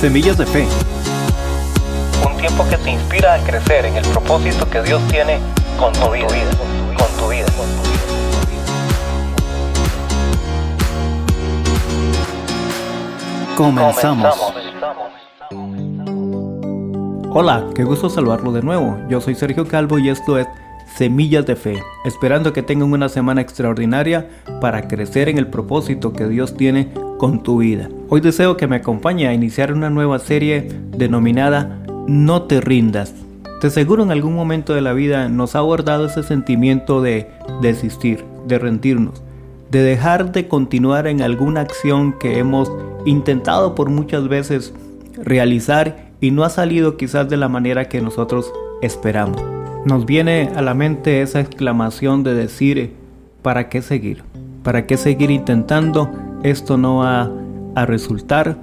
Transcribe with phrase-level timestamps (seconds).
[0.00, 0.64] Semillas de Fe.
[2.24, 5.40] Un tiempo que te inspira a crecer en el propósito que Dios tiene
[5.76, 6.28] con tu vida.
[6.96, 7.46] Con tu vida.
[13.56, 14.52] Comenzamos.
[17.30, 18.96] Hola, qué gusto saludarlo de nuevo.
[19.08, 20.46] Yo soy Sergio Calvo y esto es
[20.96, 24.28] Semillas de Fe, esperando que tengan una semana extraordinaria
[24.60, 26.88] para crecer en el propósito que Dios tiene
[27.18, 27.88] con tu vida.
[28.08, 33.14] Hoy deseo que me acompañe a iniciar una nueva serie denominada No te rindas.
[33.60, 37.28] De seguro en algún momento de la vida nos ha abordado ese sentimiento de
[37.60, 39.22] desistir, de rendirnos,
[39.70, 42.72] de dejar de continuar en alguna acción que hemos
[43.04, 44.72] intentado por muchas veces
[45.22, 49.57] realizar y no ha salido quizás de la manera que nosotros esperamos.
[49.84, 52.94] Nos viene a la mente esa exclamación de decir,
[53.42, 54.24] ¿para qué seguir?
[54.62, 56.10] ¿Para qué seguir intentando?
[56.42, 57.30] Esto no va
[57.74, 58.58] a resultar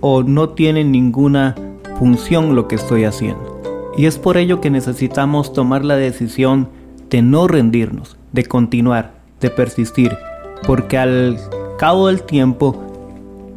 [0.00, 1.54] o no tiene ninguna
[1.98, 3.60] función lo que estoy haciendo.
[3.96, 6.68] Y es por ello que necesitamos tomar la decisión
[7.08, 10.16] de no rendirnos, de continuar, de persistir,
[10.66, 11.38] porque al
[11.78, 12.84] cabo del tiempo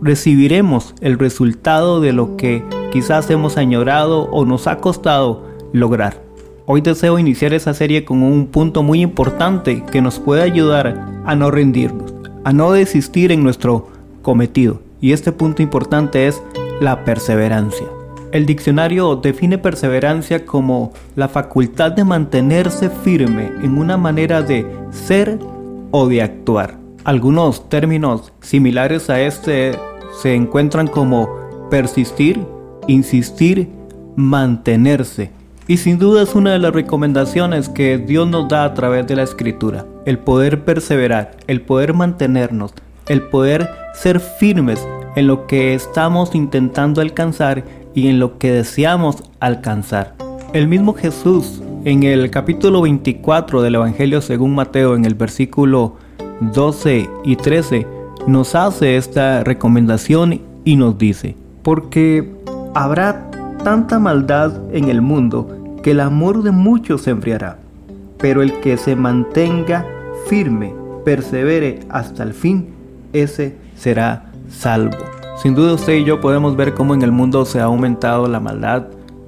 [0.00, 6.23] recibiremos el resultado de lo que quizás hemos añorado o nos ha costado lograr.
[6.66, 11.34] Hoy deseo iniciar esa serie con un punto muy importante que nos puede ayudar a
[11.36, 13.88] no rendirnos, a no desistir en nuestro
[14.22, 14.80] cometido.
[14.98, 16.42] Y este punto importante es
[16.80, 17.86] la perseverancia.
[18.32, 25.38] El diccionario define perseverancia como la facultad de mantenerse firme en una manera de ser
[25.90, 26.78] o de actuar.
[27.04, 29.72] Algunos términos similares a este
[30.22, 31.28] se encuentran como
[31.68, 32.40] persistir,
[32.88, 33.68] insistir,
[34.16, 35.43] mantenerse.
[35.66, 39.16] Y sin duda es una de las recomendaciones que Dios nos da a través de
[39.16, 39.86] la escritura.
[40.04, 42.74] El poder perseverar, el poder mantenernos,
[43.08, 49.22] el poder ser firmes en lo que estamos intentando alcanzar y en lo que deseamos
[49.40, 50.14] alcanzar.
[50.52, 55.96] El mismo Jesús en el capítulo 24 del Evangelio según Mateo en el versículo
[56.40, 57.86] 12 y 13
[58.26, 62.34] nos hace esta recomendación y nos dice, porque
[62.74, 63.30] habrá
[63.64, 65.48] tanta maldad en el mundo
[65.82, 67.58] que el amor de muchos se enfriará,
[68.18, 69.86] pero el que se mantenga
[70.28, 72.68] firme, persevere hasta el fin,
[73.14, 74.98] ese será salvo.
[75.36, 78.38] Sin duda usted y yo podemos ver cómo en el mundo se ha aumentado la
[78.38, 78.84] maldad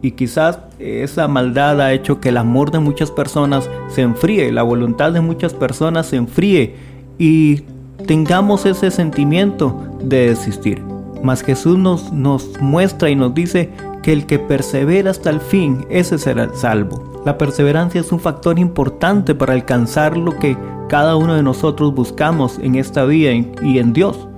[0.00, 4.62] y quizás esa maldad ha hecho que el amor de muchas personas se enfríe, la
[4.62, 6.76] voluntad de muchas personas se enfríe
[7.18, 7.62] y
[8.06, 10.82] tengamos ese sentimiento de desistir.
[11.22, 13.70] Mas Jesús nos, nos muestra y nos dice
[14.02, 17.22] que el que persevera hasta el fin, ese será el salvo.
[17.24, 20.56] La perseverancia es un factor importante para alcanzar lo que
[20.88, 24.28] cada uno de nosotros buscamos en esta vida y en Dios.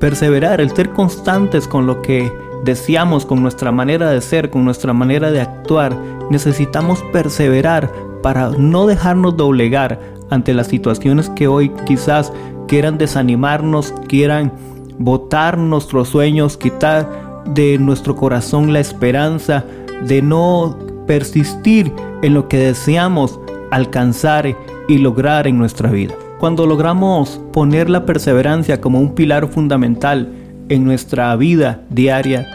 [0.00, 2.32] Perseverar, el ser constantes con lo que
[2.64, 5.96] deseamos, con nuestra manera de ser, con nuestra manera de actuar,
[6.30, 7.92] necesitamos perseverar
[8.22, 12.32] para no dejarnos doblegar ante las situaciones que hoy quizás
[12.68, 14.52] quieran desanimarnos, quieran
[14.98, 19.64] botar nuestros sueños, quitar de nuestro corazón la esperanza
[20.06, 21.92] de no persistir
[22.22, 23.38] en lo que deseamos
[23.70, 24.56] alcanzar
[24.88, 26.14] y lograr en nuestra vida.
[26.38, 30.28] Cuando logramos poner la perseverancia como un pilar fundamental
[30.68, 32.48] en nuestra vida diaria,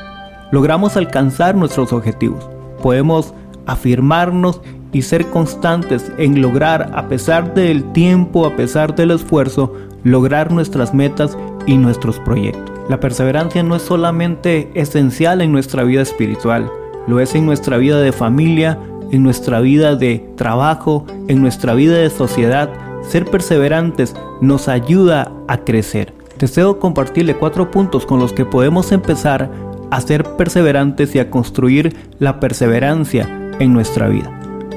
[0.51, 2.49] logramos alcanzar nuestros objetivos.
[2.81, 3.33] Podemos
[3.65, 4.61] afirmarnos
[4.91, 10.93] y ser constantes en lograr, a pesar del tiempo, a pesar del esfuerzo, lograr nuestras
[10.93, 12.76] metas y nuestros proyectos.
[12.89, 16.71] La perseverancia no es solamente esencial en nuestra vida espiritual,
[17.07, 18.79] lo es en nuestra vida de familia,
[19.11, 22.69] en nuestra vida de trabajo, en nuestra vida de sociedad.
[23.01, 26.13] Ser perseverantes nos ayuda a crecer.
[26.39, 29.49] Deseo compartirle cuatro puntos con los que podemos empezar
[29.89, 34.31] a ser perseverantes y a construir la perseverancia en nuestra vida.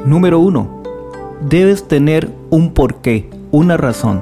[0.04, 0.82] Número 1.
[1.48, 4.20] Debes tener un porqué, una razón.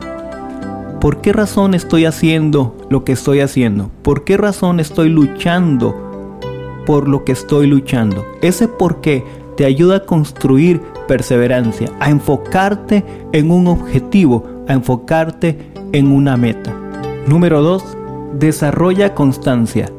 [1.01, 3.89] ¿Por qué razón estoy haciendo lo que estoy haciendo?
[4.03, 5.95] ¿Por qué razón estoy luchando
[6.87, 8.27] por lo que estoy luchando?
[8.43, 9.25] Ese por qué
[9.57, 16.75] te ayuda a construir perseverancia, a enfocarte en un objetivo, a enfocarte en una meta.
[17.29, 17.97] Número 2.
[18.41, 19.93] Desarrolla constancia.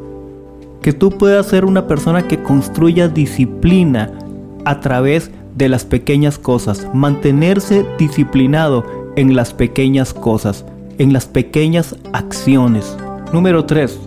[0.81, 4.12] Que tú puedas ser una persona que construya disciplina
[4.66, 6.90] a través de las pequeñas cosas.
[6.94, 8.84] Mantenerse disciplinado
[9.16, 10.66] en las pequeñas cosas
[11.00, 12.96] en las pequeñas acciones.
[13.34, 14.00] Número 3.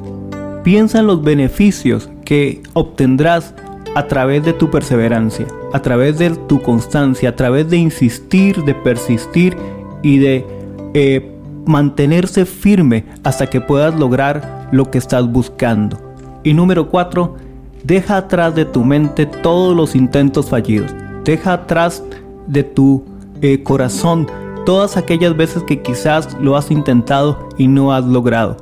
[0.62, 3.54] Piensa en los beneficios que obtendrás
[3.96, 8.74] a través de tu perseverancia, a través de tu constancia, a través de insistir, de
[8.74, 9.56] persistir
[10.02, 10.46] y de
[10.94, 11.32] eh,
[11.66, 15.98] mantenerse firme hasta que puedas lograr lo que estás buscando.
[16.44, 17.36] Y número 4,
[17.84, 20.94] deja atrás de tu mente todos los intentos fallidos.
[21.24, 22.02] Deja atrás
[22.46, 23.04] de tu
[23.40, 24.26] eh, corazón
[24.64, 28.56] todas aquellas veces que quizás lo has intentado y no has logrado.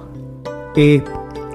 [0.76, 1.02] Eh,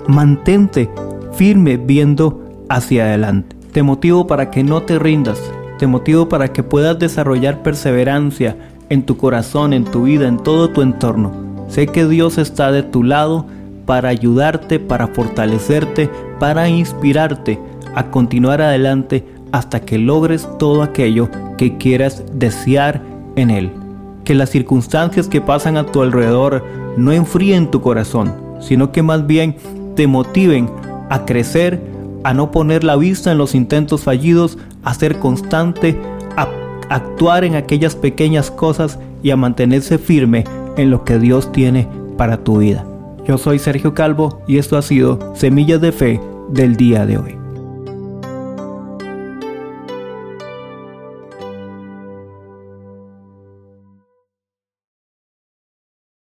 [0.08, 0.90] mantente
[1.34, 3.56] firme viendo hacia adelante.
[3.72, 5.42] Te motivo para que no te rindas.
[5.78, 8.56] Te motivo para que puedas desarrollar perseverancia
[8.90, 11.32] en tu corazón, en tu vida, en todo tu entorno.
[11.68, 13.46] Sé que Dios está de tu lado
[13.86, 16.10] para ayudarte, para fortalecerte,
[16.40, 17.60] para inspirarte
[17.96, 23.02] a continuar adelante hasta que logres todo aquello que quieras desear
[23.36, 23.85] en Él.
[24.26, 26.64] Que las circunstancias que pasan a tu alrededor
[26.98, 29.56] no enfríen tu corazón, sino que más bien
[29.96, 30.70] te motiven
[31.10, 31.82] a crecer,
[32.24, 35.96] a no poner la vista en los intentos fallidos, a ser constante,
[36.36, 36.50] a
[36.90, 40.44] actuar en aquellas pequeñas cosas y a mantenerse firme
[40.76, 41.88] en lo que Dios tiene
[42.18, 42.86] para tu vida.
[43.28, 47.45] Yo soy Sergio Calvo y esto ha sido Semillas de Fe del día de hoy.